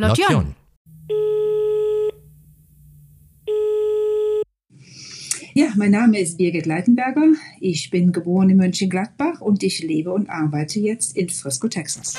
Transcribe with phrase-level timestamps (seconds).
[0.00, 0.54] Lotjon.
[5.52, 7.34] Ja, mein Name ist Birgit Leitenberger.
[7.60, 12.14] Ich bin geboren in Mönchengladbach und ich lebe und arbeite jetzt in Frisco, Texas.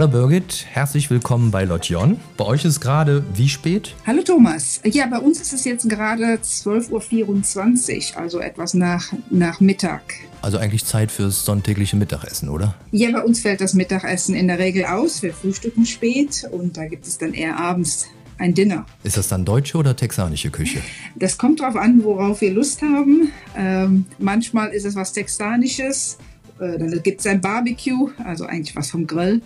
[0.00, 2.18] Hallo Birgit, herzlich willkommen bei Lotjon.
[2.38, 3.94] Bei euch ist gerade wie spät?
[4.06, 4.80] Hallo Thomas.
[4.82, 10.00] Ja, bei uns ist es jetzt gerade 12.24 Uhr, also etwas nach, nach Mittag.
[10.40, 12.74] Also eigentlich Zeit fürs sonntägliche Mittagessen, oder?
[12.92, 15.22] Ja, bei uns fällt das Mittagessen in der Regel aus.
[15.22, 18.06] Wir frühstücken spät und da gibt es dann eher abends
[18.38, 18.86] ein Dinner.
[19.02, 20.80] Ist das dann deutsche oder texanische Küche?
[21.16, 23.32] Das kommt darauf an, worauf wir Lust haben.
[23.54, 26.16] Ähm, manchmal ist es was Texanisches.
[26.58, 29.42] Äh, dann gibt es ein Barbecue, also eigentlich was vom Grill.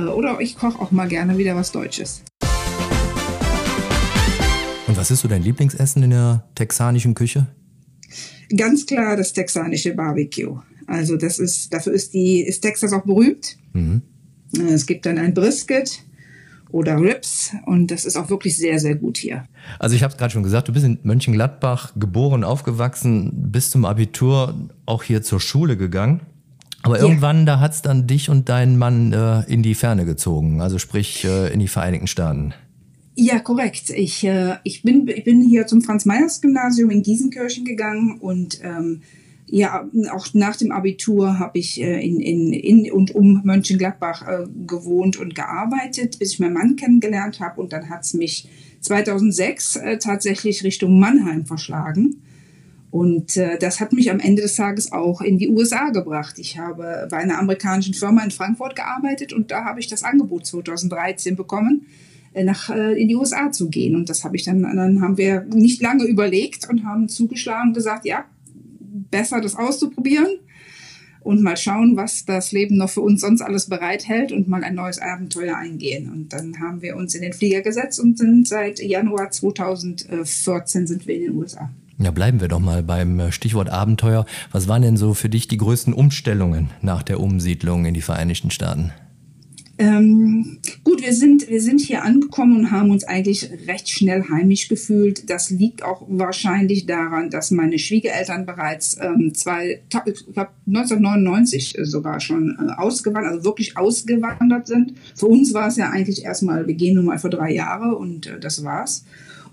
[0.00, 2.22] Äh, oder ich koche auch mal gerne wieder was Deutsches.
[4.86, 7.46] Und was ist so dein Lieblingsessen in der texanischen Küche?
[8.56, 10.58] Ganz klar das texanische Barbecue.
[10.86, 13.56] Also das ist, dafür ist, die, ist Texas auch berühmt.
[13.72, 14.02] Mhm.
[14.56, 16.02] Äh, es gibt dann ein Brisket
[16.72, 19.44] oder Rips und das ist auch wirklich sehr, sehr gut hier.
[19.78, 23.84] Also ich habe es gerade schon gesagt, du bist in Mönchengladbach geboren, aufgewachsen, bis zum
[23.84, 26.20] Abitur auch hier zur Schule gegangen.
[26.82, 27.04] Aber ja.
[27.04, 31.24] irgendwann, da hat's dann dich und deinen Mann äh, in die Ferne gezogen, also sprich
[31.24, 32.54] äh, in die Vereinigten Staaten.
[33.14, 33.90] Ja, korrekt.
[33.90, 39.02] Ich, äh, ich, bin, ich bin hier zum Franz-Meyers-Gymnasium in Giesenkirchen gegangen und ähm,
[39.52, 44.46] ja, auch nach dem Abitur habe ich äh, in, in, in und um Mönchengladbach äh,
[44.66, 47.60] gewohnt und gearbeitet, bis ich meinen Mann kennengelernt habe.
[47.60, 48.48] Und dann hat's mich
[48.80, 52.22] 2006 äh, tatsächlich Richtung Mannheim verschlagen.
[52.90, 56.38] Und äh, das hat mich am Ende des Tages auch in die USA gebracht.
[56.38, 60.46] Ich habe bei einer amerikanischen Firma in Frankfurt gearbeitet und da habe ich das Angebot
[60.46, 61.86] 2013 bekommen,
[62.34, 63.94] äh, nach äh, in die USA zu gehen.
[63.94, 67.74] Und das habe ich dann, dann haben wir nicht lange überlegt und haben zugeschlagen und
[67.74, 68.24] gesagt, ja,
[69.10, 70.38] besser das auszuprobieren
[71.20, 74.74] und mal schauen, was das Leben noch für uns sonst alles bereithält und mal ein
[74.74, 76.10] neues Abenteuer eingehen.
[76.10, 81.06] Und dann haben wir uns in den Flieger gesetzt und sind seit Januar 2014 sind
[81.06, 81.70] wir in den USA.
[82.02, 84.24] Ja, bleiben wir doch mal beim äh, Stichwort Abenteuer.
[84.52, 88.50] Was waren denn so für dich die größten Umstellungen nach der Umsiedlung in die Vereinigten
[88.50, 88.90] Staaten?
[89.76, 94.68] Ähm, gut, wir sind, wir sind hier angekommen und haben uns eigentlich recht schnell heimisch
[94.68, 95.28] gefühlt.
[95.28, 102.20] Das liegt auch wahrscheinlich daran, dass meine Schwiegereltern bereits ähm, zwei, ich glaub, 1999 sogar
[102.20, 104.94] schon äh, ausgewandert, also wirklich ausgewandert sind.
[105.14, 108.26] Für uns war es ja eigentlich erstmal, wir gehen nun mal für drei Jahre und
[108.26, 109.04] äh, das war's.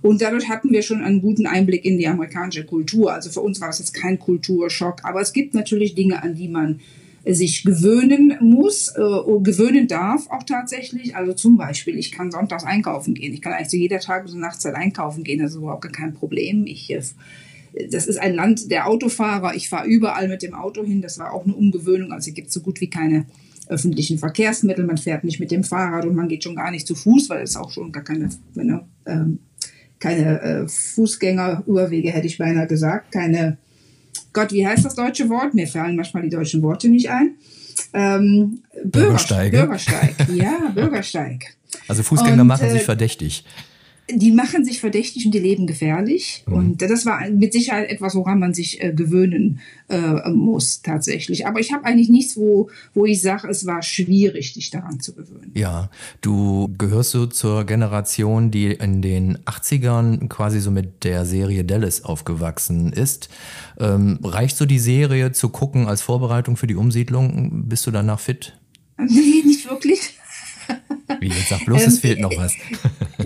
[0.08, 3.14] Und dadurch hatten wir schon einen guten Einblick in die amerikanische Kultur.
[3.14, 6.48] Also für uns war es jetzt kein Kulturschock, aber es gibt natürlich Dinge, an die
[6.48, 6.80] man
[7.26, 9.02] sich gewöhnen muss, äh,
[9.42, 11.18] gewöhnen darf auch tatsächlich.
[11.18, 13.34] Also zum Beispiel, ich kann sonntags einkaufen gehen.
[13.34, 15.40] Ich kann eigentlich zu jeder Tages- und Nachtzeit einkaufen gehen.
[15.40, 16.66] Das ist überhaupt gar kein Problem.
[16.66, 17.02] Ich, äh,
[17.92, 19.56] das ist ein Land der Autofahrer.
[19.56, 21.02] Ich fahre überall mit dem Auto hin.
[21.02, 22.14] Das war auch eine Umgewöhnung.
[22.14, 23.26] Also es gibt so gut wie keine
[23.68, 24.86] öffentlichen Verkehrsmittel.
[24.86, 27.44] Man fährt nicht mit dem Fahrrad und man geht schon gar nicht zu Fuß, weil
[27.44, 29.40] es auch schon gar keine, ne, ähm,
[30.00, 33.58] keine äh, Fußgängerüberwege, hätte ich beinahe gesagt, keine,
[34.34, 35.54] Gott, wie heißt das deutsche Wort?
[35.54, 37.36] Mir fallen manchmal die deutschen Worte nicht ein.
[37.94, 39.52] Ähm, Bürgersteig.
[39.52, 41.56] Bürgersteig, ja, Bürgersteig.
[41.88, 43.44] Also Fußgänger und, machen sich äh, verdächtig
[44.10, 46.44] die machen sich verdächtig und die leben gefährlich.
[46.48, 46.54] Mhm.
[46.54, 49.60] Und das war mit Sicherheit etwas, woran man sich äh, gewöhnen
[49.90, 51.46] äh, muss tatsächlich.
[51.46, 55.14] Aber ich habe eigentlich nichts, wo, wo ich sage, es war schwierig, dich daran zu
[55.14, 55.52] gewöhnen.
[55.54, 55.90] Ja,
[56.22, 62.04] du gehörst so zur Generation, die in den 80ern quasi so mit der Serie Dallas
[62.04, 63.30] aufgewachsen ist.
[63.78, 67.68] Ähm, reicht so die Serie zu gucken als Vorbereitung für die Umsiedlung?
[67.68, 68.58] Bist du danach fit?
[69.00, 70.18] Nee, nicht wirklich.
[71.20, 72.54] Wie jetzt sag bloß, es ähm, fehlt noch was.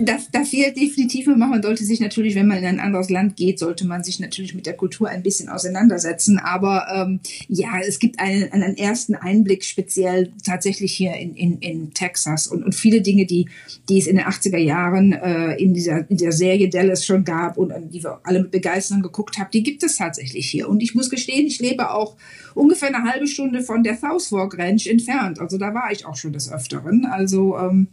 [0.00, 1.46] Das, da fehlt definitiv immer.
[1.46, 4.54] Man sollte sich natürlich, wenn man in ein anderes Land geht, sollte man sich natürlich
[4.54, 6.38] mit der Kultur ein bisschen auseinandersetzen.
[6.38, 11.94] Aber ähm, ja, es gibt einen, einen ersten Einblick speziell tatsächlich hier in, in, in
[11.94, 13.48] Texas und, und viele Dinge, die,
[13.88, 17.58] die es in den 80er Jahren äh, in, dieser, in der Serie Dallas schon gab
[17.58, 20.68] und die wir alle mit Begeisterung geguckt haben, die gibt es tatsächlich hier.
[20.68, 22.16] Und ich muss gestehen, ich lebe auch
[22.54, 25.38] ungefähr eine halbe Stunde von der South Fork Ranch entfernt.
[25.40, 27.04] Also da war ich auch schon des Öfteren.
[27.04, 27.88] Also ähm,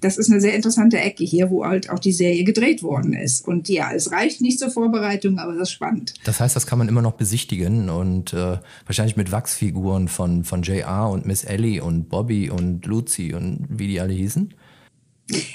[0.00, 3.46] das ist eine sehr interessante Ecke hier, wo halt auch die Serie gedreht worden ist.
[3.46, 6.14] Und ja, es reicht nicht zur Vorbereitung, aber das ist spannend.
[6.24, 10.62] Das heißt, das kann man immer noch besichtigen und äh, wahrscheinlich mit Wachsfiguren von, von
[10.62, 14.54] JR und Miss Ellie und Bobby und Lucy und wie die alle hießen?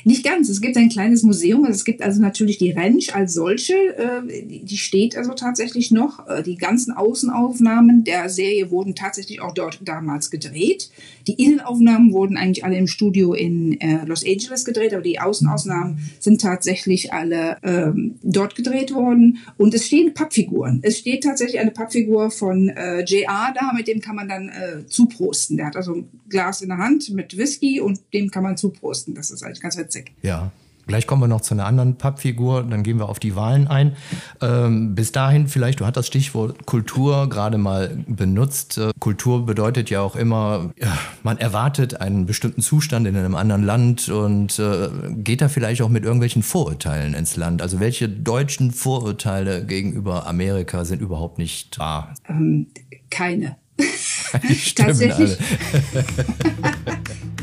[0.05, 0.49] Nicht ganz.
[0.49, 1.65] Es gibt ein kleines Museum.
[1.65, 3.73] Es gibt also natürlich die Ranch als solche.
[3.73, 6.27] Äh, die steht also tatsächlich noch.
[6.27, 10.89] Äh, die ganzen Außenaufnahmen der Serie wurden tatsächlich auch dort damals gedreht.
[11.27, 15.99] Die Innenaufnahmen wurden eigentlich alle im Studio in äh, Los Angeles gedreht, aber die Außenaufnahmen
[16.19, 19.39] sind tatsächlich alle ähm, dort gedreht worden.
[19.57, 20.79] Und es stehen Pappfiguren.
[20.81, 22.71] Es steht tatsächlich eine Pappfigur von
[23.05, 24.51] JR da, mit dem kann man dann
[24.87, 25.57] zuprosten.
[25.57, 29.15] Der hat also ein Glas in der Hand mit Whisky und dem kann man zuprosten.
[29.15, 30.13] Das ist eigentlich ganz witzig.
[30.21, 30.51] Ja.
[30.86, 33.98] Gleich kommen wir noch zu einer anderen Pappfigur, dann gehen wir auf die Wahlen ein.
[34.39, 38.77] Ähm, bis dahin vielleicht, du hast das Stichwort Kultur gerade mal benutzt.
[38.77, 43.63] Äh, Kultur bedeutet ja auch immer, ja, man erwartet einen bestimmten Zustand in einem anderen
[43.63, 47.62] Land und äh, geht da vielleicht auch mit irgendwelchen Vorurteilen ins Land.
[47.62, 52.13] Also welche deutschen Vorurteile gegenüber Amerika sind überhaupt nicht da?
[52.30, 52.68] Ähm,
[53.10, 53.57] keine.
[54.75, 55.38] Tatsächlich.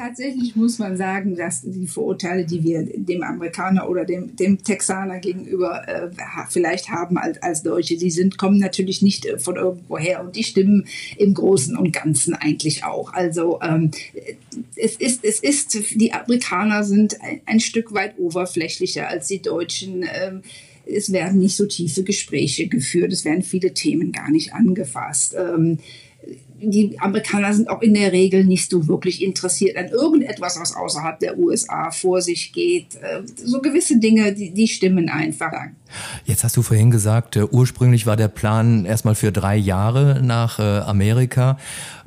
[0.00, 5.18] tatsächlich muss man sagen, dass die Vorurteile, die wir dem Amerikaner oder dem, dem Texaner
[5.18, 6.08] gegenüber äh,
[6.48, 10.44] vielleicht haben als, als Deutsche, die sind, kommen natürlich nicht äh, von irgendwoher und die
[10.44, 10.86] stimmen
[11.18, 13.12] im Großen und Ganzen eigentlich auch.
[13.12, 13.90] Also ähm,
[14.74, 20.02] es, ist, es ist, die Amerikaner sind ein, ein Stück weit oberflächlicher als die Deutschen.
[20.02, 20.40] Ähm,
[20.86, 25.36] es werden nicht so tiefe Gespräche geführt, es werden viele Themen gar nicht angefasst.
[25.38, 25.78] Ähm,
[26.62, 31.18] die Amerikaner sind auch in der Regel nicht so wirklich interessiert an irgendetwas, was außerhalb
[31.18, 32.96] der USA vor sich geht.
[32.96, 35.52] Äh, so gewisse Dinge, die, die stimmen einfach.
[36.24, 40.58] Jetzt hast du vorhin gesagt, äh, ursprünglich war der Plan erstmal für drei Jahre nach
[40.58, 41.58] äh, Amerika.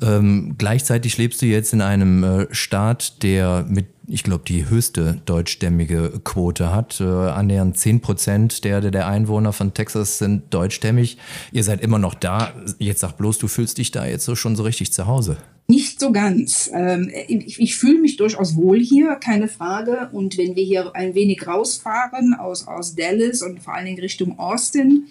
[0.01, 5.21] Ähm, gleichzeitig lebst du jetzt in einem äh, Staat, der mit ich glaube, die höchste
[5.25, 6.99] deutschstämmige Quote hat.
[6.99, 11.17] Äh, annähernd 10 Prozent der, der Einwohner von Texas sind deutschstämmig.
[11.51, 12.53] Ihr seid immer noch da.
[12.79, 15.37] Jetzt sag bloß, du fühlst dich da jetzt so schon so richtig zu Hause.
[15.67, 16.69] Nicht so ganz.
[16.73, 20.09] Ähm, ich, ich fühle mich durchaus wohl hier, keine Frage.
[20.11, 24.37] Und wenn wir hier ein wenig rausfahren aus, aus Dallas und vor allen Dingen Richtung
[24.37, 25.07] Austin,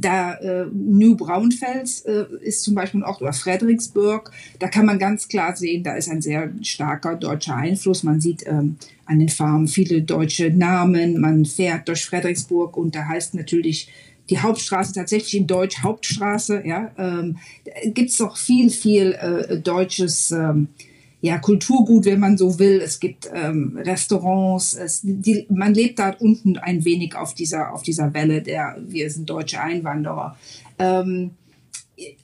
[0.00, 4.30] da äh, New Braunfels äh, ist zum Beispiel ein Ort oder Fredericksburg.
[4.60, 8.04] Da kann man ganz klar sehen, da ist ein sehr starker deutscher Einfluss.
[8.04, 11.20] Man sieht ähm, an den Farmen viele deutsche Namen.
[11.20, 13.88] Man fährt durch Fredericksburg und da heißt natürlich
[14.30, 16.62] die Hauptstraße tatsächlich in Deutsch Hauptstraße.
[16.64, 17.38] Ja, ähm,
[17.86, 20.30] gibt es doch viel, viel äh, deutsches.
[20.30, 20.68] Ähm,
[21.20, 22.80] ja, Kulturgut, wenn man so will.
[22.80, 24.74] Es gibt ähm, Restaurants.
[24.74, 29.10] Es, die, man lebt da unten ein wenig auf dieser, auf dieser Welle der, wir
[29.10, 30.36] sind deutsche Einwanderer.
[30.78, 31.32] Ähm,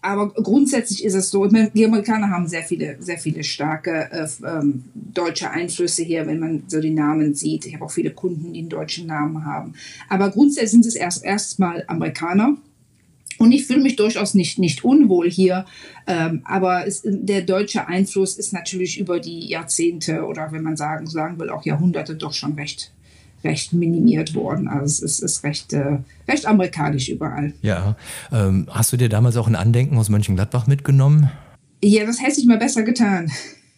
[0.00, 4.85] aber grundsätzlich ist es so, die Amerikaner haben sehr viele, sehr viele starke äh, ähm,
[4.94, 7.67] deutsche Einflüsse hier, wenn man so die Namen sieht.
[7.67, 9.75] Ich habe auch viele Kunden, die einen deutschen Namen haben.
[10.08, 12.56] Aber grundsätzlich sind es erst erstmal Amerikaner.
[13.38, 15.66] Und ich fühle mich durchaus nicht, nicht unwohl hier,
[16.06, 21.06] ähm, aber es, der deutsche Einfluss ist natürlich über die Jahrzehnte oder wenn man sagen,
[21.06, 22.92] sagen will, auch Jahrhunderte doch schon recht,
[23.42, 24.69] recht minimiert worden.
[24.69, 25.98] Also es ist, ist recht, äh,
[26.28, 27.52] recht amerikanisch überall.
[27.62, 27.96] Ja.
[28.32, 31.30] Ähm, hast du dir damals auch ein Andenken aus Mönchengladbach mitgenommen?
[31.82, 33.30] Ja, das hätte ich mal besser getan.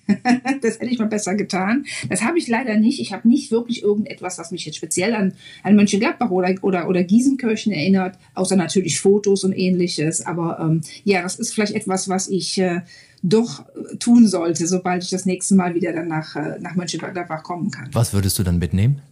[0.62, 1.84] das hätte ich mal besser getan.
[2.08, 3.00] Das habe ich leider nicht.
[3.00, 5.32] Ich habe nicht wirklich irgendetwas, was mich jetzt speziell an,
[5.62, 10.24] an Mönchengladbach oder, oder, oder Giesenkirchen erinnert, außer natürlich Fotos und ähnliches.
[10.24, 12.82] Aber ähm, ja, das ist vielleicht etwas, was ich äh,
[13.22, 13.64] doch
[13.98, 17.90] tun sollte, sobald ich das nächste Mal wieder dann nach, äh, nach Mönchengladbach kommen kann.
[17.92, 19.02] Was würdest du dann mitnehmen?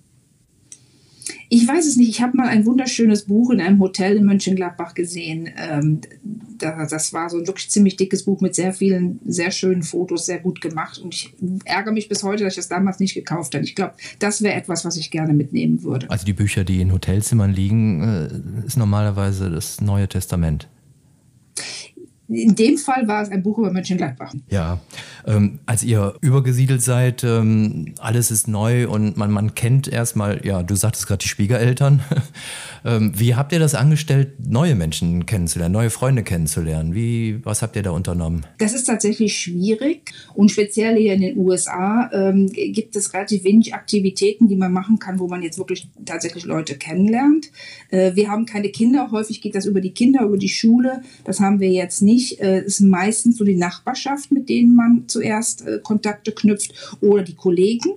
[1.49, 2.09] Ich weiß es nicht.
[2.09, 5.49] Ich habe mal ein wunderschönes Buch in einem Hotel in Mönchengladbach gesehen.
[5.57, 6.01] Ähm,
[6.59, 10.41] das war so ein wirklich ziemlich dickes Buch mit sehr vielen, sehr schönen Fotos, sehr
[10.41, 10.99] gut gemacht.
[10.99, 13.65] Und ich ärgere mich bis heute, dass ich das damals nicht gekauft habe.
[13.65, 16.11] Ich glaube, das wäre etwas, was ich gerne mitnehmen würde.
[16.11, 20.69] Also die Bücher, die in Hotelzimmern liegen, äh, ist normalerweise das Neue Testament.
[22.27, 24.33] In dem Fall war es ein Buch über Mönchengladbach.
[24.49, 24.81] Ja,
[25.27, 30.63] ähm, als ihr übergesiedelt seid, ähm, alles ist neu und man, man kennt erstmal, ja,
[30.63, 32.03] du sagtest gerade die Schwiegereltern.
[32.85, 36.95] ähm, wie habt ihr das angestellt, neue Menschen kennenzulernen, neue Freunde kennenzulernen?
[36.95, 38.47] Wie, was habt ihr da unternommen?
[38.57, 43.75] Das ist tatsächlich schwierig und speziell hier in den USA ähm, gibt es relativ wenig
[43.75, 47.51] Aktivitäten, die man machen kann, wo man jetzt wirklich tatsächlich Leute kennenlernt.
[47.91, 51.03] Äh, wir haben keine Kinder, häufig geht das über die Kinder, über die Schule.
[51.25, 52.41] Das haben wir jetzt nicht nicht.
[52.41, 57.35] Äh, ist meistens so die Nachbarschaft, mit denen man zuerst äh, Kontakte knüpft oder die
[57.35, 57.91] Kollegen.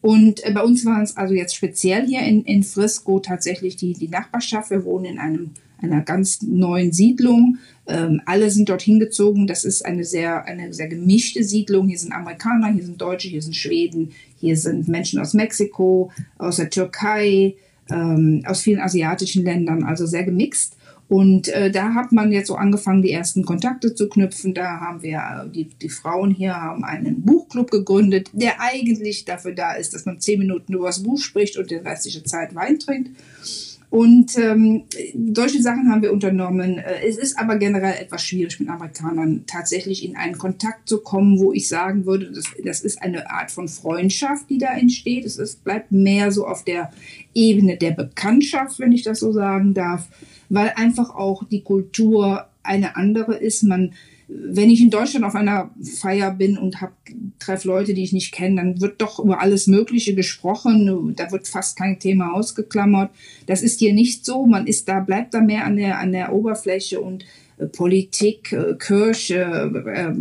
[0.00, 3.92] Und äh, bei uns waren es also jetzt speziell hier in, in Frisco tatsächlich die,
[3.92, 4.70] die Nachbarschaft.
[4.70, 7.58] Wir wohnen in einem, einer ganz neuen Siedlung.
[7.86, 9.46] Ähm, alle sind dorthin gezogen.
[9.46, 11.88] Das ist eine sehr, eine sehr gemischte Siedlung.
[11.88, 16.56] Hier sind Amerikaner, hier sind Deutsche, hier sind Schweden, hier sind Menschen aus Mexiko, aus
[16.56, 17.56] der Türkei,
[17.90, 20.76] ähm, aus vielen asiatischen Ländern, also sehr gemixt.
[21.10, 24.54] Und äh, da hat man jetzt so angefangen, die ersten Kontakte zu knüpfen.
[24.54, 29.50] Da haben wir, äh, die, die Frauen hier haben einen Buchclub gegründet, der eigentlich dafür
[29.50, 32.78] da ist, dass man zehn Minuten über das Buch spricht und die restliche Zeit Wein
[32.78, 33.10] trinkt.
[33.90, 34.84] Und ähm,
[35.34, 36.78] solche Sachen haben wir unternommen.
[36.78, 41.40] Äh, es ist aber generell etwas schwierig, mit Amerikanern tatsächlich in einen Kontakt zu kommen,
[41.40, 45.24] wo ich sagen würde, das, das ist eine Art von Freundschaft, die da entsteht.
[45.24, 46.92] Es ist, bleibt mehr so auf der
[47.34, 50.08] Ebene der Bekanntschaft, wenn ich das so sagen darf
[50.50, 53.62] weil einfach auch die Kultur eine andere ist.
[53.62, 53.94] Man,
[54.28, 56.76] wenn ich in Deutschland auf einer Feier bin und
[57.38, 61.14] treffe Leute, die ich nicht kenne, dann wird doch über alles Mögliche gesprochen.
[61.16, 63.10] Da wird fast kein Thema ausgeklammert.
[63.46, 64.44] Das ist hier nicht so.
[64.44, 67.24] Man ist da, bleibt da mehr an der, an der Oberfläche und
[67.58, 70.12] äh, Politik, äh, Kirche, äh,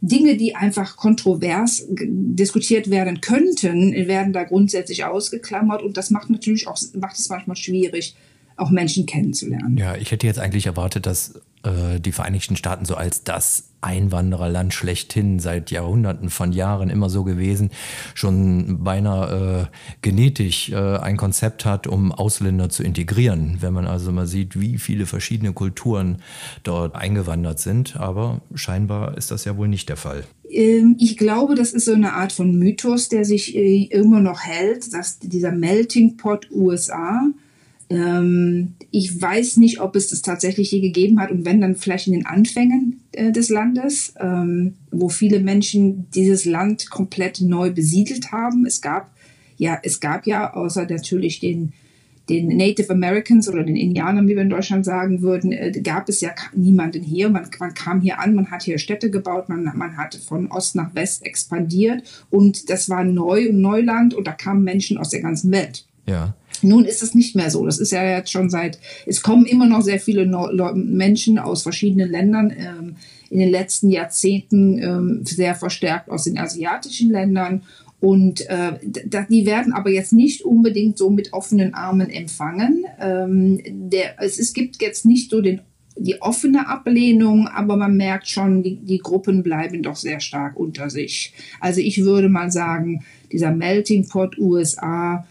[0.00, 6.68] Dinge, die einfach kontrovers diskutiert werden könnten, werden da grundsätzlich ausgeklammert und das macht natürlich
[6.68, 8.14] auch, macht es manchmal schwierig,
[8.56, 9.76] auch Menschen kennenzulernen.
[9.76, 14.72] Ja, ich hätte jetzt eigentlich erwartet, dass äh, die Vereinigten Staaten so als das Einwandererland
[14.72, 17.70] schlechthin seit Jahrhunderten von Jahren immer so gewesen,
[18.14, 23.58] schon beinahe äh, genetisch äh, ein Konzept hat, um Ausländer zu integrieren.
[23.60, 26.18] Wenn man also mal sieht, wie viele verschiedene Kulturen
[26.62, 27.96] dort eingewandert sind.
[27.96, 30.24] Aber scheinbar ist das ja wohl nicht der Fall.
[30.50, 34.40] Ähm, ich glaube, das ist so eine Art von Mythos, der sich äh, immer noch
[34.40, 37.26] hält, dass dieser Melting Pot USA
[37.94, 42.06] ähm, ich weiß nicht, ob es das tatsächlich je gegeben hat und wenn, dann vielleicht
[42.06, 48.32] in den Anfängen äh, des Landes, ähm, wo viele Menschen dieses Land komplett neu besiedelt
[48.32, 48.66] haben.
[48.66, 49.10] Es gab
[49.56, 51.72] ja, es gab ja außer natürlich den
[52.28, 56.22] den Native Americans oder den Indianern, wie wir in Deutschland sagen würden, äh, gab es
[56.22, 57.28] ja niemanden hier.
[57.28, 60.74] Man, man, kam hier an, man hat hier Städte gebaut, man, man hat von Ost
[60.74, 65.20] nach West expandiert und das war neu und Neuland und da kamen Menschen aus der
[65.20, 65.86] ganzen Welt.
[66.06, 66.34] Ja.
[66.64, 67.64] Nun ist es nicht mehr so.
[67.64, 70.26] Das ist ja jetzt schon seit, es kommen immer noch sehr viele
[70.74, 72.96] Menschen aus verschiedenen Ländern, ähm,
[73.30, 77.62] in den letzten Jahrzehnten ähm, sehr verstärkt aus den asiatischen Ländern.
[78.00, 78.72] Und äh,
[79.30, 82.84] die werden aber jetzt nicht unbedingt so mit offenen Armen empfangen.
[83.00, 85.60] Ähm, der, es, es gibt jetzt nicht so den
[85.96, 90.90] die offene Ablehnung, aber man merkt schon, die, die Gruppen bleiben doch sehr stark unter
[90.90, 91.32] sich.
[91.60, 95.24] Also ich würde mal sagen, dieser Melting Pot USA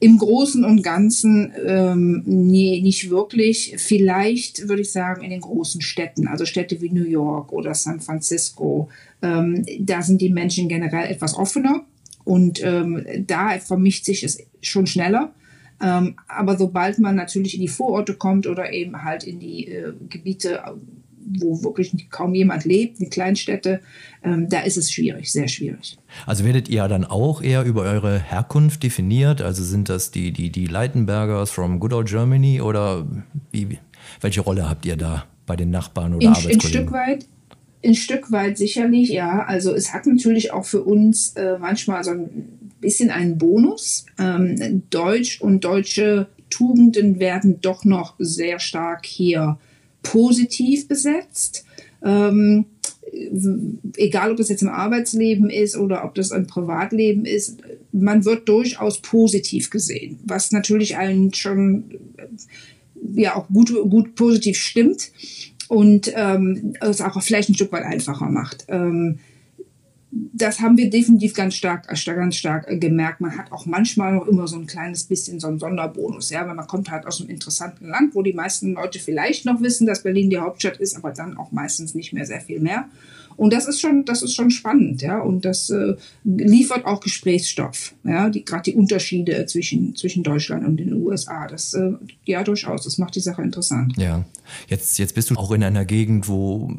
[0.00, 3.74] im Großen und Ganzen ähm, nee, nicht wirklich.
[3.78, 8.00] Vielleicht würde ich sagen in den großen Städten, also Städte wie New York oder San
[8.00, 8.88] Francisco,
[9.22, 11.84] ähm, da sind die Menschen generell etwas offener
[12.24, 15.32] und ähm, da vermischt sich es schon schneller.
[15.80, 19.92] Ähm, aber sobald man natürlich in die Vororte kommt oder eben halt in die äh,
[20.08, 20.62] Gebiete,
[21.26, 23.80] wo wirklich kaum jemand lebt, die Kleinstädte,
[24.22, 25.98] ähm, da ist es schwierig, sehr schwierig.
[26.26, 29.42] Also werdet ihr dann auch eher über eure Herkunft definiert?
[29.42, 33.06] Also sind das die, die, die Leitenbergers from good old Germany oder
[33.50, 33.78] wie,
[34.20, 36.60] welche Rolle habt ihr da bei den Nachbarn oder in, Arbeitskollegen?
[36.60, 37.26] Ein Stück weit.
[37.84, 39.44] Ein Stück weit sicherlich, ja.
[39.44, 42.28] Also es hat natürlich auch für uns äh, manchmal so ein
[42.80, 44.06] bisschen einen Bonus.
[44.18, 49.58] Ähm, Deutsch und deutsche Tugenden werden doch noch sehr stark hier
[50.02, 51.64] positiv besetzt.
[52.04, 52.66] Ähm,
[53.96, 57.58] egal ob das jetzt im Arbeitsleben ist oder ob das im Privatleben ist,
[57.92, 61.84] man wird durchaus positiv gesehen, was natürlich allen schon
[63.14, 65.10] ja auch gut, gut positiv stimmt
[65.68, 68.66] und ähm, es auch vielleicht ein Stück weit einfacher macht.
[68.68, 69.18] Ähm,
[70.10, 73.20] das haben wir definitiv ganz stark, ganz stark gemerkt.
[73.20, 76.54] Man hat auch manchmal noch immer so ein kleines bisschen so einen Sonderbonus, ja, weil
[76.54, 80.02] man kommt halt aus einem interessanten Land, wo die meisten Leute vielleicht noch wissen, dass
[80.02, 82.88] Berlin die Hauptstadt ist, aber dann auch meistens nicht mehr sehr viel mehr.
[83.38, 85.20] Und das ist schon, das ist schon spannend, ja.
[85.20, 90.76] Und das äh, liefert auch Gesprächsstoff, ja, die gerade die Unterschiede zwischen, zwischen Deutschland und
[90.76, 91.46] den USA.
[91.46, 91.92] Das äh,
[92.24, 93.94] ja durchaus, das macht die Sache interessant.
[93.96, 94.24] Ja.
[94.66, 96.72] Jetzt, jetzt bist du auch in einer Gegend, wo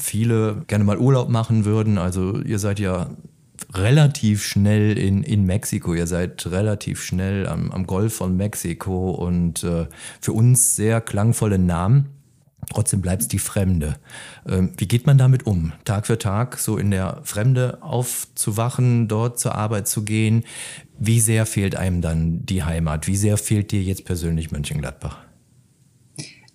[0.00, 1.98] viele gerne mal Urlaub machen würden.
[1.98, 3.10] Also ihr seid ja
[3.72, 5.94] relativ schnell in, in Mexiko.
[5.94, 9.86] Ihr seid relativ schnell am, am Golf von Mexiko und äh,
[10.20, 12.10] für uns sehr klangvolle Namen.
[12.70, 13.96] Trotzdem bleibt es die Fremde.
[14.48, 15.72] Ähm, wie geht man damit um?
[15.84, 20.44] Tag für Tag so in der Fremde aufzuwachen, dort zur Arbeit zu gehen.
[20.98, 23.06] Wie sehr fehlt einem dann die Heimat?
[23.06, 25.18] Wie sehr fehlt dir jetzt persönlich Mönchengladbach?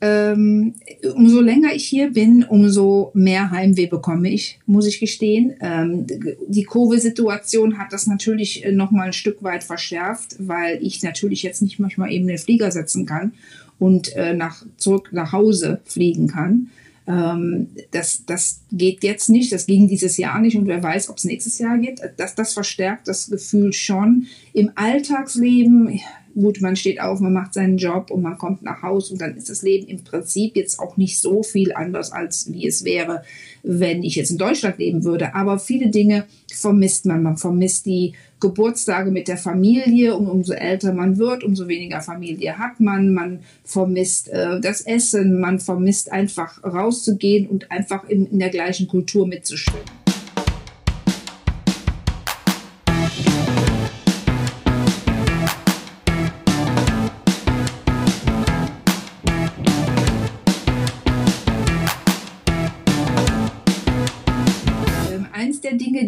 [0.02, 0.76] Ähm,
[1.14, 5.56] umso länger ich hier bin, umso mehr Heimweh bekomme ich, muss ich gestehen.
[5.60, 6.08] Ähm,
[6.48, 11.62] die Covid-Situation hat das natürlich noch mal ein Stück weit verschärft, weil ich natürlich jetzt
[11.62, 13.34] nicht manchmal eben den Flieger setzen kann
[13.80, 16.70] und äh, nach, zurück nach Hause fliegen kann.
[17.08, 21.18] Ähm, das, das geht jetzt nicht, das ging dieses Jahr nicht und wer weiß, ob
[21.18, 22.02] es nächstes Jahr geht.
[22.18, 24.28] Das, das verstärkt das Gefühl schon.
[24.54, 26.00] Im Alltagsleben,
[26.34, 29.36] gut, man steht auf, man macht seinen Job und man kommt nach Hause und dann
[29.36, 33.24] ist das Leben im Prinzip jetzt auch nicht so viel anders, als wie es wäre,
[33.64, 35.36] wenn ich jetzt in Deutschland leben würde.
[35.36, 37.24] Aber viele Dinge vermisst man.
[37.24, 42.58] Man vermisst die Geburtstage mit der Familie und umso älter man wird, umso weniger Familie
[42.58, 43.14] hat man.
[43.14, 48.88] Man vermisst äh, das Essen, man vermisst einfach rauszugehen und einfach in, in der gleichen
[48.88, 49.99] Kultur mitzuschwimmen.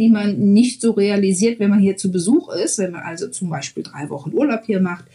[0.01, 2.79] Die man nicht so realisiert, wenn man hier zu Besuch ist.
[2.79, 5.05] Wenn man also zum Beispiel drei Wochen Urlaub hier macht,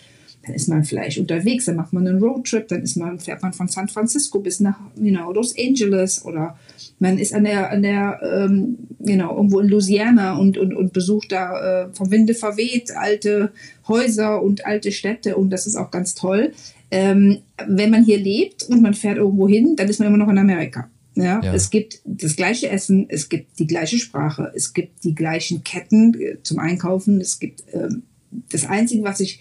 [0.44, 3.52] dann ist man vielleicht unterwegs, dann macht man einen Roadtrip, dann ist man, fährt man
[3.52, 6.56] von San Francisco bis nach know, Los Angeles oder
[7.00, 11.32] man ist an der, an der ähm, genau, irgendwo in Louisiana und, und, und besucht
[11.32, 13.50] da äh, vom Winde verweht alte
[13.88, 16.52] Häuser und alte Städte und das ist auch ganz toll.
[16.92, 20.28] Ähm, wenn man hier lebt und man fährt irgendwo hin, dann ist man immer noch
[20.28, 20.88] in Amerika.
[21.16, 25.14] Ja, ja, es gibt das gleiche Essen, es gibt die gleiche Sprache, es gibt die
[25.14, 27.20] gleichen Ketten äh, zum Einkaufen.
[27.20, 28.02] Es gibt ähm,
[28.50, 29.40] das Einzige, was sich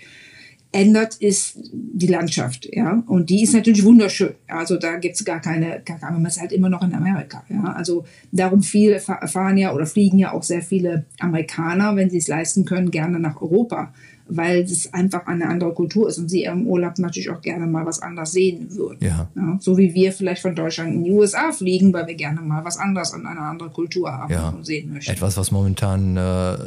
[0.71, 2.69] ändert, ist die Landschaft.
[2.71, 4.35] Ja, und die ist natürlich wunderschön.
[4.47, 7.45] Also da gibt es gar keine, gar, man ist halt immer noch in Amerika.
[7.49, 12.17] Ja, also darum viel fahren ja oder fliegen ja auch sehr viele Amerikaner, wenn sie
[12.17, 13.93] es leisten können, gerne nach Europa
[14.27, 17.85] weil es einfach eine andere Kultur ist und sie im Urlaub natürlich auch gerne mal
[17.85, 18.97] was anderes sehen würden.
[19.01, 19.29] Ja.
[19.35, 19.57] ja.
[19.59, 22.77] so wie wir vielleicht von Deutschland in die USA fliegen, weil wir gerne mal was
[22.77, 24.49] anderes an eine andere Kultur haben ja.
[24.49, 25.11] und sehen möchten.
[25.11, 26.57] Etwas, was momentan äh,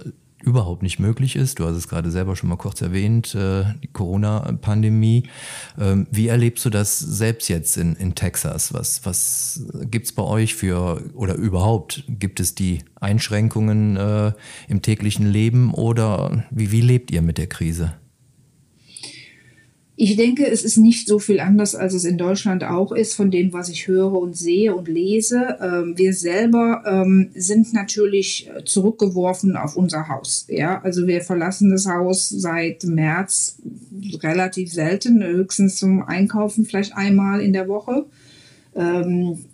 [0.42, 1.58] überhaupt nicht möglich ist.
[1.58, 5.24] Du hast es gerade selber schon mal kurz erwähnt, äh, die Corona-Pandemie.
[5.78, 8.72] Ähm, wie erlebst du das selbst jetzt in, in Texas?
[8.72, 14.32] Was, was gibt es bei euch für, oder überhaupt, gibt es die Einschränkungen äh,
[14.68, 17.94] im täglichen Leben oder wie, wie lebt ihr mit der Krise?
[20.00, 23.32] Ich denke, es ist nicht so viel anders, als es in Deutschland auch ist, von
[23.32, 25.58] dem, was ich höre und sehe und lese.
[25.60, 30.46] Ähm, wir selber ähm, sind natürlich zurückgeworfen auf unser Haus.
[30.48, 33.58] Ja, also wir verlassen das Haus seit März
[34.22, 38.06] relativ selten, höchstens zum Einkaufen vielleicht einmal in der Woche.
[38.76, 39.46] Ähm,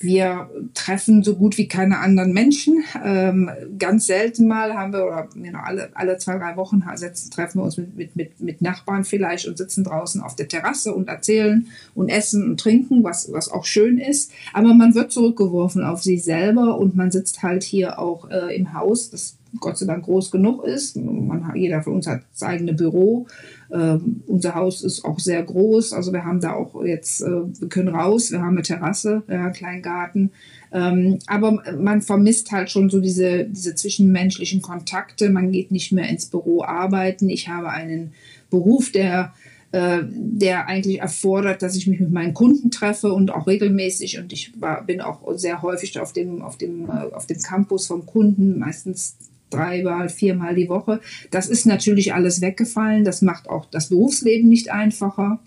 [0.00, 2.84] wir treffen so gut wie keine anderen Menschen.
[3.02, 7.58] Ähm, ganz selten mal haben wir, oder know, alle, alle zwei, drei Wochen setzen, treffen
[7.60, 11.08] wir uns mit, mit, mit, mit Nachbarn vielleicht und sitzen draußen auf der Terrasse und
[11.08, 14.30] erzählen und essen und trinken, was, was auch schön ist.
[14.52, 18.74] Aber man wird zurückgeworfen auf sich selber und man sitzt halt hier auch äh, im
[18.74, 20.96] Haus, das Gott sei Dank groß genug ist.
[20.96, 23.26] Man, jeder von uns hat das eigene Büro.
[23.72, 25.92] Ähm, unser Haus ist auch sehr groß.
[25.92, 29.44] Also wir haben da auch jetzt, äh, wir können raus, wir haben eine Terrasse, ja,
[29.44, 30.30] einen kleinen Garten.
[30.72, 35.30] Ähm, aber man vermisst halt schon so diese, diese zwischenmenschlichen Kontakte.
[35.30, 37.28] Man geht nicht mehr ins Büro arbeiten.
[37.30, 38.12] Ich habe einen
[38.50, 39.32] Beruf, der
[39.70, 44.32] äh, der eigentlich erfordert, dass ich mich mit meinen Kunden treffe und auch regelmäßig und
[44.32, 48.06] ich war, bin auch sehr häufig auf dem, auf dem, äh, auf dem Campus vom
[48.06, 49.18] Kunden, meistens
[49.50, 51.00] dreimal, viermal die Woche.
[51.30, 53.04] Das ist natürlich alles weggefallen.
[53.04, 55.40] Das macht auch das Berufsleben nicht einfacher.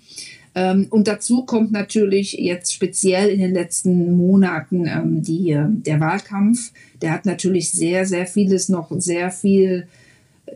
[0.54, 6.00] Ähm, und dazu kommt natürlich jetzt speziell in den letzten Monaten ähm, die, äh, der
[6.00, 6.72] Wahlkampf.
[7.02, 9.88] Der hat natürlich sehr, sehr vieles noch sehr viel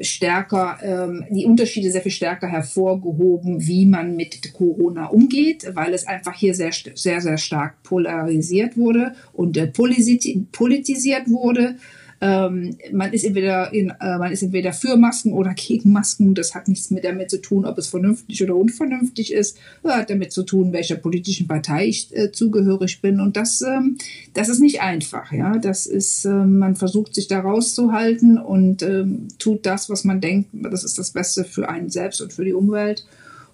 [0.02, 6.08] stärker, ähm, die Unterschiede sehr viel stärker hervorgehoben, wie man mit Corona umgeht, weil es
[6.08, 11.76] einfach hier sehr, sehr, sehr stark polarisiert wurde und äh, politisiert wurde.
[12.22, 16.34] Ähm, man, ist entweder in, äh, man ist entweder für Masken oder gegen Masken.
[16.34, 19.58] Das hat nichts mit damit zu tun, ob es vernünftig oder unvernünftig ist.
[19.84, 23.20] Das hat damit zu tun, welcher politischen Partei ich äh, zugehörig bin.
[23.20, 23.98] Und das, ähm,
[24.34, 25.32] das ist nicht einfach.
[25.32, 25.58] Ja?
[25.58, 30.50] Das ist, äh, man versucht sich da rauszuhalten und ähm, tut das, was man denkt,
[30.54, 33.06] das ist das Beste für einen selbst und für die Umwelt.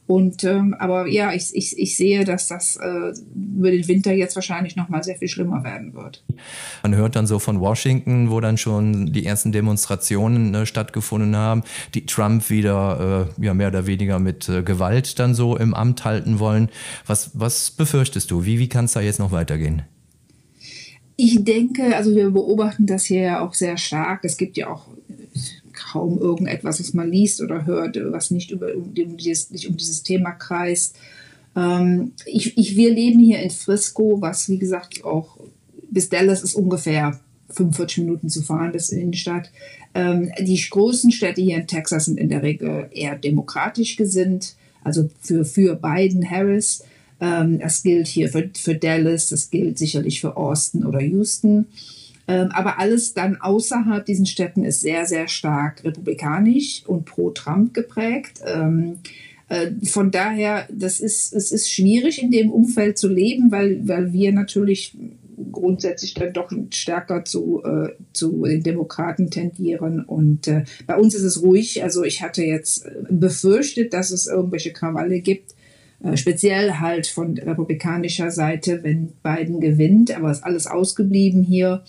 [0.07, 4.35] Und ähm, aber ja, ich, ich, ich sehe, dass das äh, über den Winter jetzt
[4.35, 6.23] wahrscheinlich noch mal sehr viel schlimmer werden wird.
[6.83, 11.63] Man hört dann so von Washington, wo dann schon die ersten Demonstrationen äh, stattgefunden haben,
[11.93, 16.03] die Trump wieder äh, ja mehr oder weniger mit äh, Gewalt dann so im Amt
[16.03, 16.69] halten wollen.
[17.05, 18.45] Was, was befürchtest du?
[18.45, 19.83] Wie, wie kann es da jetzt noch weitergehen?
[21.15, 24.25] Ich denke, also wir beobachten das hier ja auch sehr stark.
[24.25, 24.87] Es gibt ja auch
[25.91, 30.03] kaum irgendetwas, was man liest oder hört, was nicht über um, dieses, nicht um dieses
[30.03, 30.95] Thema kreist.
[31.55, 35.37] Ähm, ich, ich, wir leben hier in Frisco, was wie gesagt auch
[35.89, 39.51] bis Dallas ist ungefähr 45 Minuten zu fahren bis in die Innenstadt.
[39.93, 44.55] Ähm, die großen Städte hier in Texas sind in der Regel eher demokratisch gesinnt.
[44.83, 46.83] also für, für Biden, Harris.
[47.19, 51.67] Ähm, das gilt hier für, für Dallas, das gilt sicherlich für Austin oder Houston.
[52.31, 57.73] Ähm, aber alles dann außerhalb diesen Städten ist sehr, sehr stark republikanisch und pro Trump
[57.73, 58.39] geprägt.
[58.45, 58.99] Ähm,
[59.49, 64.13] äh, von daher, das ist, es ist schwierig in dem Umfeld zu leben, weil, weil
[64.13, 64.95] wir natürlich
[65.51, 70.05] grundsätzlich dann doch stärker zu, äh, zu den Demokraten tendieren.
[70.05, 71.83] Und äh, bei uns ist es ruhig.
[71.83, 75.53] Also ich hatte jetzt befürchtet, dass es irgendwelche Krawalle gibt.
[76.03, 81.83] Äh, speziell halt von republikanischer Seite, wenn Biden gewinnt, aber es ist alles ausgeblieben hier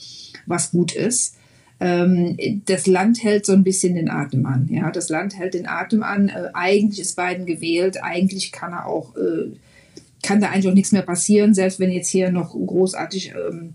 [0.46, 1.36] was gut ist.
[1.80, 4.68] Ähm, das Land hält so ein bisschen den Atem an.
[4.70, 6.28] Ja, das Land hält den Atem an.
[6.28, 8.02] Äh, eigentlich ist Biden gewählt.
[8.02, 9.50] Eigentlich kann er auch, äh,
[10.22, 13.74] kann da eigentlich auch nichts mehr passieren, selbst wenn jetzt hier noch großartig ähm,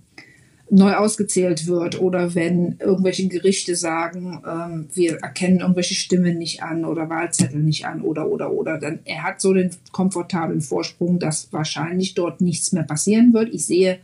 [0.69, 6.83] neu ausgezählt wird oder wenn irgendwelche Gerichte sagen, ähm, wir erkennen irgendwelche Stimmen nicht an
[6.83, 11.51] oder Wahlzettel nicht an oder oder oder, dann er hat so den komfortablen Vorsprung, dass
[11.53, 13.53] wahrscheinlich dort nichts mehr passieren wird.
[13.53, 13.99] Ich sehe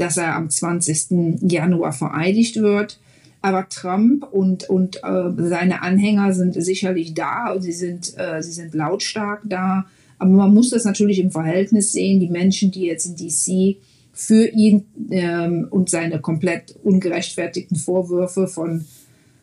[0.00, 1.42] dass er am 20.
[1.42, 2.98] Januar vereidigt wird.
[3.42, 8.52] Aber Trump und, und äh, seine Anhänger sind sicherlich da und sie sind, äh, sie
[8.52, 9.86] sind lautstark da.
[10.18, 12.20] Aber man muss das natürlich im Verhältnis sehen.
[12.20, 13.78] Die Menschen, die jetzt in DC
[14.20, 18.84] für ihn ähm, und seine komplett ungerechtfertigten Vorwürfe von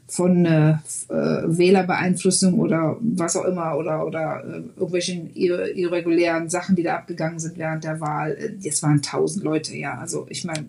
[0.10, 0.78] von äh, äh,
[1.10, 7.58] Wählerbeeinflussung oder was auch immer oder, oder äh, irgendwelchen irregulären Sachen, die da abgegangen sind
[7.58, 8.38] während der Wahl.
[8.64, 9.98] Das waren tausend Leute, ja.
[9.98, 10.66] Also ich meine,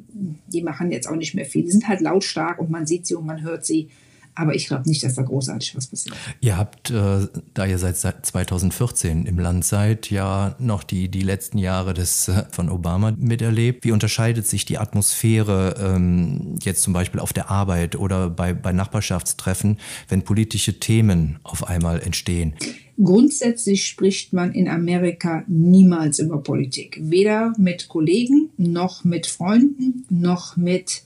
[0.48, 1.62] die machen jetzt auch nicht mehr viel.
[1.62, 3.90] Die sind halt lautstark und man sieht sie und man hört sie.
[4.38, 6.14] Aber ich glaube nicht, dass da großartig was passiert.
[6.40, 11.58] Ihr habt, äh, da ihr seit 2014 im Land seid, ja noch die, die letzten
[11.58, 13.84] Jahre des, äh, von Obama miterlebt.
[13.84, 18.72] Wie unterscheidet sich die Atmosphäre ähm, jetzt zum Beispiel auf der Arbeit oder bei, bei
[18.72, 22.54] Nachbarschaftstreffen, wenn politische Themen auf einmal entstehen?
[23.02, 26.96] Grundsätzlich spricht man in Amerika niemals über Politik.
[27.02, 31.02] Weder mit Kollegen, noch mit Freunden, noch mit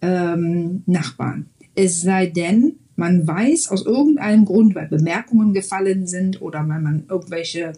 [0.00, 1.49] ähm, Nachbarn.
[1.74, 7.04] Es sei denn, man weiß aus irgendeinem Grund, weil Bemerkungen gefallen sind oder weil man
[7.08, 7.72] irgendwelche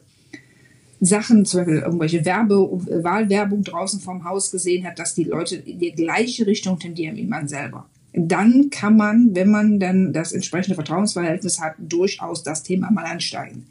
[1.01, 2.55] Sachen, zum Beispiel irgendwelche Werbe,
[3.03, 7.27] Wahlwerbung draußen vom Haus gesehen hat, dass die Leute in die gleiche Richtung tendieren wie
[7.27, 12.91] man selber dann kann man, wenn man dann das entsprechende Vertrauensverhältnis hat, durchaus das Thema
[12.91, 13.67] mal ansteigen.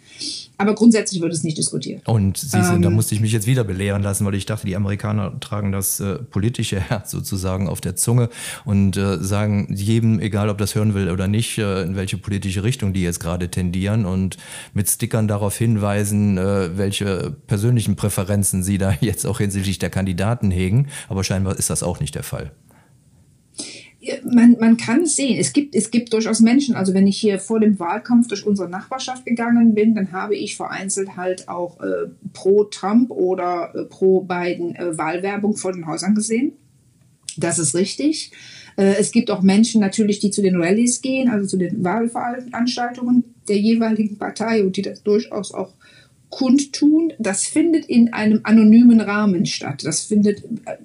[0.58, 2.08] Aber grundsätzlich wird es nicht diskutiert.
[2.08, 4.66] Und Sie sind, ähm, da musste ich mich jetzt wieder belehren lassen, weil ich dachte,
[4.66, 8.30] die Amerikaner tragen das äh, politische Herz sozusagen auf der Zunge
[8.66, 12.64] und äh, sagen jedem, egal ob das hören will oder nicht, äh, in welche politische
[12.64, 14.38] Richtung die jetzt gerade tendieren und
[14.74, 20.52] mit Stickern darauf hinweisen, äh, welche persönlichen Präferenzen sie da jetzt auch hinsichtlich der Kandidaten
[20.52, 20.88] hegen.
[21.10, 22.52] Aber scheinbar ist das auch nicht der Fall
[24.24, 25.40] man, man kann es sehen.
[25.40, 28.70] Es gibt, es gibt durchaus Menschen, also wenn ich hier vor dem Wahlkampf durch unsere
[28.70, 34.22] Nachbarschaft gegangen bin, dann habe ich vereinzelt halt auch äh, pro Trump oder äh, pro
[34.22, 36.54] Biden äh, Wahlwerbung vor den Häusern gesehen.
[37.38, 38.32] Das ist richtig.
[38.76, 43.24] Äh, es gibt auch Menschen natürlich, die zu den Rallyes gehen, also zu den Wahlveranstaltungen
[43.48, 45.74] der jeweiligen Partei und die das durchaus auch
[46.30, 47.14] kundtun.
[47.20, 49.84] Das findet in einem anonymen Rahmen statt.
[49.84, 50.78] Das findet äh,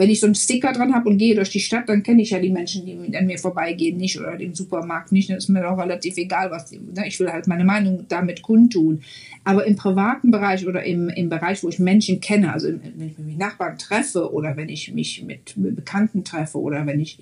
[0.00, 2.30] wenn ich so einen Sticker dran habe und gehe durch die Stadt, dann kenne ich
[2.30, 5.28] ja die Menschen, die an mir vorbeigehen, nicht oder den Supermarkt nicht.
[5.28, 7.06] Dann ist mir auch relativ egal, was ne?
[7.06, 9.02] ich will halt meine Meinung damit kundtun.
[9.44, 13.18] Aber im privaten Bereich oder im, im Bereich, wo ich Menschen kenne, also wenn ich
[13.18, 17.18] mich mit Nachbarn treffe oder wenn ich mich mit, Bekannten treffe oder wenn ich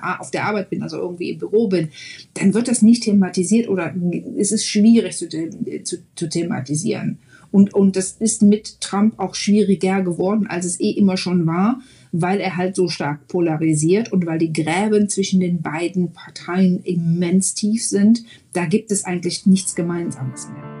[0.00, 1.88] auf der Arbeit bin, also irgendwie im Büro bin,
[2.34, 3.92] dann wird das nicht thematisiert oder
[4.38, 7.18] es ist schwierig zu, zu, zu thematisieren.
[7.50, 11.80] Und, und das ist mit Trump auch schwieriger geworden, als es eh immer schon war
[12.12, 17.54] weil er halt so stark polarisiert und weil die Gräben zwischen den beiden Parteien immens
[17.54, 18.22] tief sind.
[18.52, 20.71] Da gibt es eigentlich nichts Gemeinsames mehr.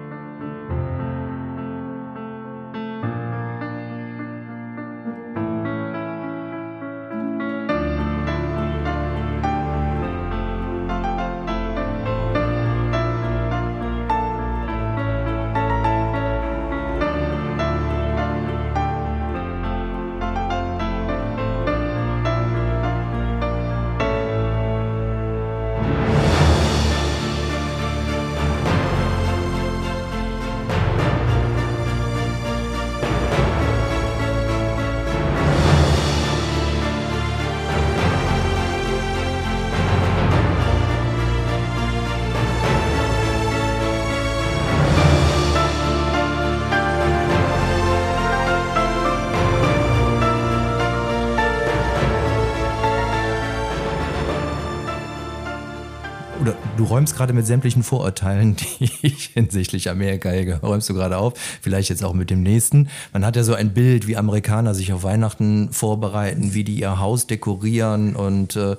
[56.92, 61.32] Räumst gerade mit sämtlichen Vorurteilen, die ich hinsichtlich Amerika hege, räumst du gerade auf.
[61.62, 62.88] Vielleicht jetzt auch mit dem nächsten.
[63.12, 67.00] Man hat ja so ein Bild, wie Amerikaner sich auf Weihnachten vorbereiten, wie die ihr
[67.00, 68.76] Haus dekorieren und äh,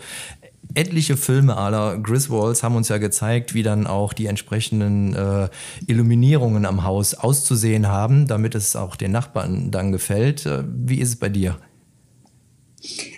[0.76, 5.50] etliche Filme aller Griswolds haben uns ja gezeigt, wie dann auch die entsprechenden äh,
[5.88, 10.46] Illuminierungen am Haus auszusehen haben, damit es auch den Nachbarn dann gefällt.
[10.46, 11.58] Äh, wie ist es bei dir?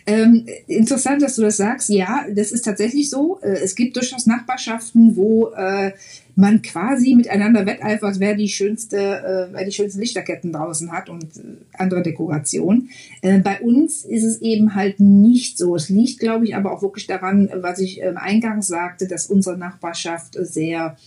[0.06, 1.90] Ähm, interessant, dass du das sagst.
[1.90, 3.40] Ja, das ist tatsächlich so.
[3.42, 5.92] Äh, es gibt durchaus Nachbarschaften, wo äh,
[6.36, 11.24] man quasi miteinander wetteifert, wer die schönste, äh, wer die schönsten Lichterketten draußen hat und
[11.38, 12.90] äh, andere Dekorationen.
[13.22, 15.76] Äh, bei uns ist es eben halt nicht so.
[15.76, 19.58] Es liegt, glaube ich, aber auch wirklich daran, was ich ähm, eingangs sagte, dass unsere
[19.58, 20.98] Nachbarschaft sehr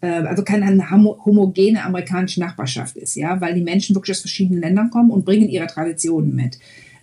[0.00, 4.90] äh, also keine homogene amerikanische Nachbarschaft ist, ja, weil die Menschen wirklich aus verschiedenen Ländern
[4.90, 6.58] kommen und bringen ihre Traditionen mit.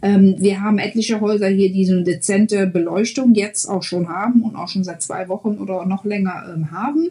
[0.06, 4.44] Ähm, wir haben etliche Häuser hier, die so eine dezente Beleuchtung jetzt auch schon haben
[4.44, 7.10] und auch schon seit zwei Wochen oder noch länger ähm, haben.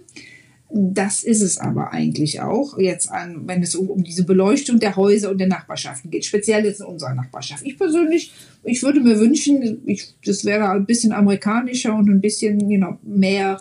[0.71, 4.95] Das ist es aber eigentlich auch, jetzt an, wenn es um, um, diese Beleuchtung der
[4.95, 7.67] Häuser und der Nachbarschaften geht, speziell jetzt in unserer Nachbarschaft.
[7.67, 12.71] Ich persönlich, ich würde mir wünschen, ich, das wäre ein bisschen amerikanischer und ein bisschen
[12.71, 13.61] you know, mehr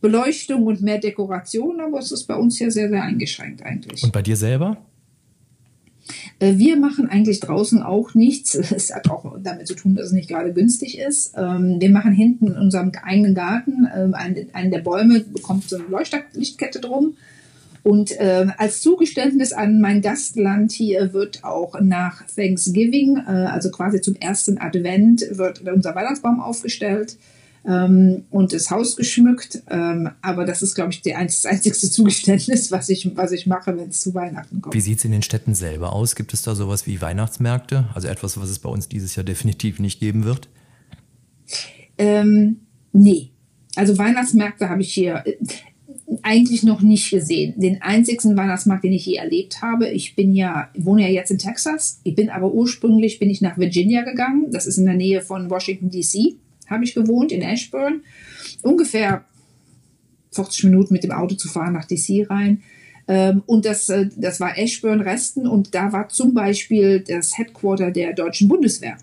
[0.00, 4.02] Beleuchtung und mehr Dekoration, aber es ist bei uns ja sehr, sehr eingeschränkt eigentlich.
[4.02, 4.76] Und bei dir selber?
[6.38, 8.54] Äh, wir machen eigentlich draußen auch nichts.
[8.76, 11.34] Es hat auch damit zu tun, dass es nicht gerade günstig ist.
[11.36, 15.86] Ähm, wir machen hinten in unserem eigenen Garten, ähm, einen der Bäume bekommt so eine
[15.86, 17.16] Leuchtlichtkette drum.
[17.82, 24.00] Und äh, als Zugeständnis an mein Gastland hier wird auch nach Thanksgiving, äh, also quasi
[24.00, 27.16] zum ersten Advent, wird unser Weihnachtsbaum aufgestellt
[27.66, 29.62] ähm, und das Haus geschmückt.
[29.68, 33.76] Ähm, aber das ist, glaube ich, die, das einzige Zugeständnis, was ich, was ich mache,
[33.76, 34.74] wenn es zu Weihnachten kommt.
[34.74, 36.14] Wie sieht es in den Städten selber aus?
[36.14, 37.88] Gibt es da sowas wie Weihnachtsmärkte?
[37.94, 40.48] Also etwas, was es bei uns dieses Jahr definitiv nicht geben wird?
[41.98, 42.60] Ähm,
[42.92, 43.30] nee.
[43.74, 45.36] Also Weihnachtsmärkte habe ich hier äh,
[46.22, 47.54] eigentlich noch nicht gesehen.
[47.56, 51.38] Den einzigsten Weihnachtsmarkt, den ich je erlebt habe, ich bin ja, wohne ja jetzt in
[51.38, 52.00] Texas.
[52.04, 54.52] Ich bin aber ursprünglich bin ich nach Virginia gegangen.
[54.52, 56.36] Das ist in der Nähe von Washington DC
[56.68, 58.02] habe ich gewohnt, in Ashburn.
[58.62, 59.24] Ungefähr
[60.32, 62.62] 40 Minuten mit dem Auto zu fahren nach DC rein.
[63.08, 68.12] Ähm, und das, äh, das war Ashburn-Resten und da war zum Beispiel das Headquarter der
[68.12, 68.96] deutschen Bundeswehr.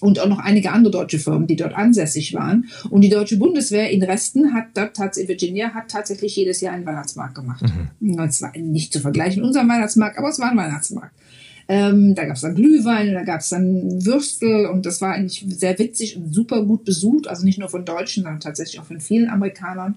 [0.00, 2.68] Und auch noch einige andere deutsche Firmen, die dort ansässig waren.
[2.90, 6.84] Und die deutsche Bundeswehr in Resten hat dort in Virginia hat tatsächlich jedes Jahr einen
[6.84, 7.64] Weihnachtsmarkt gemacht.
[8.00, 8.16] Mhm.
[8.16, 11.14] Das war nicht zu vergleichen mit unserem Weihnachtsmarkt, aber es war ein Weihnachtsmarkt.
[11.66, 15.44] Ähm, da gab es dann Glühwein, da gab es dann Würstel und das war eigentlich
[15.48, 17.26] sehr witzig und super gut besucht.
[17.26, 19.96] Also nicht nur von Deutschen, sondern tatsächlich auch von vielen Amerikanern.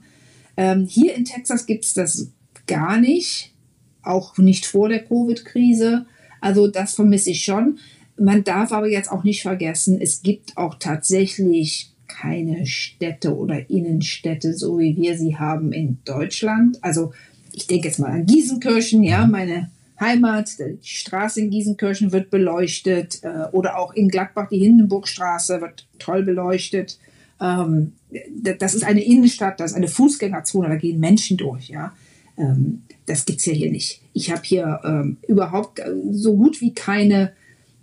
[0.56, 2.30] Ähm, hier in Texas gibt es das
[2.68, 3.54] gar nicht,
[4.02, 6.06] auch nicht vor der Covid-Krise.
[6.40, 7.80] Also das vermisse ich schon.
[8.18, 14.54] Man darf aber jetzt auch nicht vergessen, es gibt auch tatsächlich keine Städte oder Innenstädte,
[14.54, 16.82] so wie wir sie haben in Deutschland.
[16.82, 17.14] Also
[17.52, 20.60] ich denke jetzt mal an Gießenkirchen, ja, meine Heimat.
[20.60, 26.24] Die Straße in Giesenkirchen wird beleuchtet äh, oder auch in Gladbach die Hindenburgstraße wird toll
[26.24, 27.00] beleuchtet.
[27.42, 27.94] Ähm,
[28.60, 31.70] das ist eine Innenstadt, das ist eine Fußgängerzone, da gehen Menschen durch.
[31.70, 31.94] Ja,
[32.38, 34.02] ähm, das gibt's ja hier nicht.
[34.14, 37.34] Ich habe hier ähm, überhaupt äh, so gut wie keine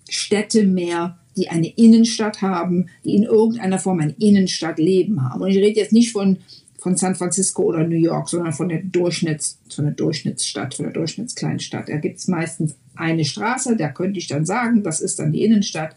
[0.08, 5.42] Städte mehr, die eine Innenstadt haben, die in irgendeiner Form ein Innenstadtleben haben.
[5.42, 6.38] Und ich rede jetzt nicht von
[6.84, 10.92] von San Francisco oder New York, sondern von der, Durchschnitts, von der Durchschnittsstadt, von der
[10.92, 11.88] Durchschnittskleinstadt.
[11.88, 15.42] Da gibt es meistens eine Straße, da könnte ich dann sagen, das ist dann die
[15.42, 15.96] Innenstadt.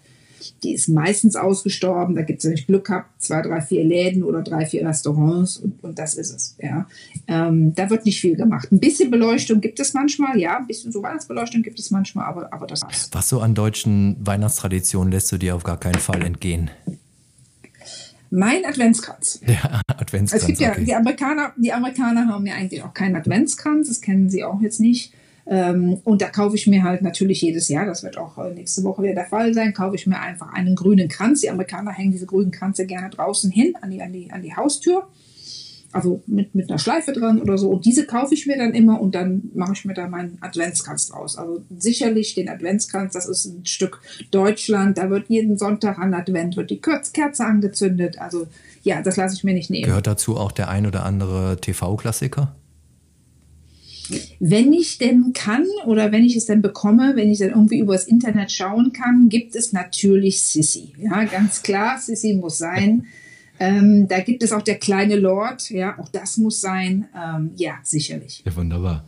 [0.64, 2.16] Die ist meistens ausgestorben.
[2.16, 5.58] Da gibt es, wenn ich Glück habe, zwei, drei, vier Läden oder drei, vier Restaurants
[5.58, 6.56] und, und das ist es.
[6.62, 6.88] Ja.
[7.28, 8.72] Ähm, da wird nicht viel gemacht.
[8.72, 12.54] Ein bisschen Beleuchtung gibt es manchmal, ja, ein bisschen so Weihnachtsbeleuchtung gibt es manchmal, aber,
[12.54, 13.10] aber das war's.
[13.12, 16.72] Was so an deutschen Weihnachtstraditionen lässt du dir auf gar keinen Fall entgehen?
[18.30, 19.40] Mein Adventskranz.
[19.48, 20.44] Der Adventskranz.
[20.44, 20.86] Es gibt ja, okay.
[20.86, 24.80] die Amerikaner, die Amerikaner haben ja eigentlich auch keinen Adventskranz, das kennen sie auch jetzt
[24.80, 25.14] nicht.
[25.50, 28.84] Ähm, und da kaufe ich mir halt natürlich jedes Jahr, das wird auch äh, nächste
[28.84, 31.42] Woche wieder der Fall sein, kaufe ich mir einfach einen grünen Kranz.
[31.42, 34.56] Die Amerikaner hängen diese grünen Kranze gerne draußen hin, an die, an die, an die
[34.56, 35.08] Haustür
[35.92, 37.70] also mit, mit einer Schleife dran oder so.
[37.70, 41.08] Und diese kaufe ich mir dann immer und dann mache ich mir da meinen Adventskranz
[41.08, 41.38] draus.
[41.38, 44.98] Also sicherlich den Adventskranz, das ist ein Stück Deutschland.
[44.98, 48.20] Da wird jeden Sonntag an Advent wird die Kerze angezündet.
[48.20, 48.48] Also
[48.84, 49.86] ja, das lasse ich mir nicht nehmen.
[49.86, 52.56] Gehört dazu auch der ein oder andere TV-Klassiker?
[54.40, 58.06] Wenn ich denn kann oder wenn ich es dann bekomme, wenn ich dann irgendwie übers
[58.06, 60.94] Internet schauen kann, gibt es natürlich Sissy.
[60.98, 63.06] Ja, ganz klar, Sissy muss sein.
[63.60, 67.08] Ähm, da gibt es auch der kleine Lord, ja, auch das muss sein.
[67.16, 68.44] Ähm, ja, sicherlich.
[68.46, 69.06] Ja, wunderbar.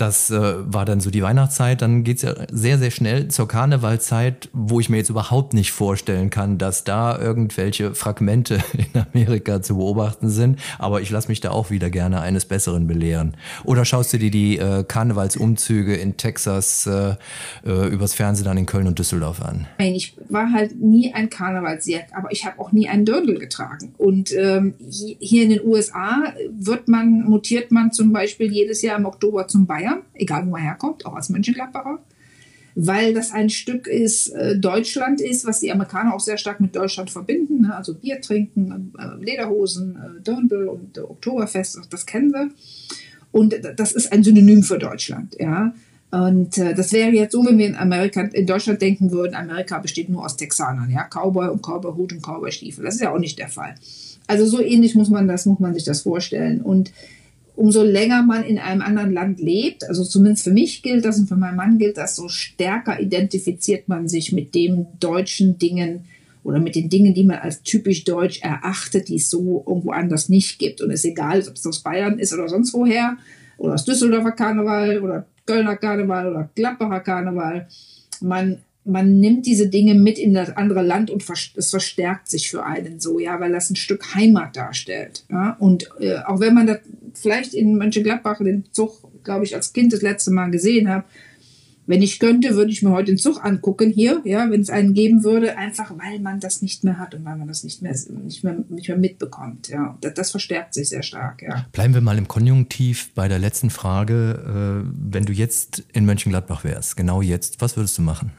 [0.00, 1.82] Das äh, war dann so die Weihnachtszeit.
[1.82, 6.30] Dann geht's ja sehr, sehr schnell zur Karnevalzeit, wo ich mir jetzt überhaupt nicht vorstellen
[6.30, 8.62] kann, dass da irgendwelche Fragmente
[8.94, 10.58] in Amerika zu beobachten sind.
[10.78, 13.36] Aber ich lasse mich da auch wieder gerne eines Besseren belehren.
[13.64, 17.16] Oder schaust du dir die äh, Karnevalsumzüge in Texas äh,
[17.66, 19.66] äh, übers Fernsehen dann in Köln und Düsseldorf an?
[19.78, 23.92] Nein, ich war halt nie ein Karnevalsjäger, aber ich habe auch nie einen Dirndl getragen.
[23.98, 24.74] Und ähm,
[25.18, 29.66] hier in den USA wird man, mutiert man zum Beispiel jedes Jahr im Oktober zum
[29.66, 29.89] Bayern.
[29.90, 31.98] Bayern, egal wo man herkommt, auch als Mönchengladbacher,
[32.74, 36.74] weil das ein Stück ist, äh, Deutschland ist, was die Amerikaner auch sehr stark mit
[36.74, 37.62] Deutschland verbinden.
[37.62, 37.74] Ne?
[37.74, 42.50] Also Bier trinken, äh, Lederhosen, äh, Dirndl und äh, Oktoberfest, das kennen wir.
[43.32, 45.72] Und das ist ein Synonym für Deutschland, ja.
[46.10, 49.78] Und äh, das wäre jetzt so, wenn wir in Amerika, in Deutschland denken würden, Amerika
[49.78, 52.84] besteht nur aus Texanern, ja, Cowboy und Cowboyhut und Cowboystiefel.
[52.84, 53.76] Das ist ja auch nicht der Fall.
[54.26, 56.60] Also so ähnlich muss man das, muss man sich das vorstellen.
[56.62, 56.90] Und
[57.60, 61.28] umso länger man in einem anderen Land lebt, also zumindest für mich gilt das und
[61.28, 66.06] für meinen Mann gilt das, so stärker identifiziert man sich mit den deutschen Dingen
[66.42, 70.30] oder mit den Dingen, die man als typisch deutsch erachtet, die es so irgendwo anders
[70.30, 70.80] nicht gibt.
[70.80, 73.18] Und es ist egal, ob es aus Bayern ist oder sonst woher,
[73.58, 77.68] oder aus Düsseldorfer Karneval oder Kölner Karneval oder Gladbacher Karneval.
[78.22, 81.24] Man man nimmt diese Dinge mit in das andere Land und
[81.56, 85.24] es verstärkt sich für einen so, ja, weil das ein Stück Heimat darstellt.
[85.30, 85.56] Ja?
[85.58, 86.78] Und äh, auch wenn man das
[87.14, 91.04] vielleicht in Mönchengladbach den Zug, glaube ich, als Kind das letzte Mal gesehen habe,
[91.86, 94.94] wenn ich könnte, würde ich mir heute den Zug angucken hier, ja, wenn es einen
[94.94, 97.96] geben würde, einfach weil man das nicht mehr hat und weil man das nicht mehr,
[98.22, 99.68] nicht mehr, nicht mehr mitbekommt.
[99.68, 101.42] Ja, das, das verstärkt sich sehr stark.
[101.42, 101.66] Ja.
[101.72, 104.84] Bleiben wir mal im Konjunktiv bei der letzten Frage.
[104.84, 108.30] Äh, wenn du jetzt in Mönchengladbach wärst, genau jetzt, was würdest du machen?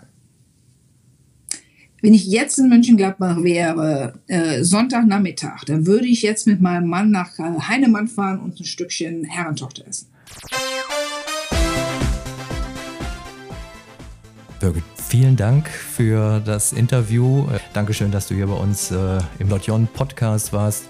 [2.03, 7.11] Wenn ich jetzt in Mönchengladbach wäre, äh, Sonntagnachmittag, dann würde ich jetzt mit meinem Mann
[7.11, 10.07] nach äh, Heinemann fahren und ein Stückchen Herrentochter essen.
[14.59, 17.45] Birgit, vielen Dank für das Interview.
[17.73, 20.85] Dankeschön, dass du hier bei uns äh, im Lotjon Podcast warst.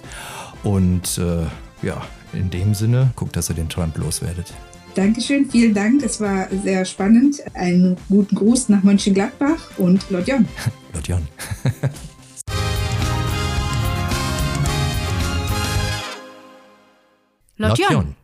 [0.64, 4.54] Und äh, ja, in dem Sinne, guck, dass ihr den Trump loswerdet.
[4.96, 6.04] Dankeschön, vielen Dank.
[6.04, 7.42] Es war sehr spannend.
[7.54, 10.48] Einen guten Gruß nach Mönchengladbach und Lotjon.
[10.94, 11.28] Lotjon.
[17.58, 18.16] Lotjon.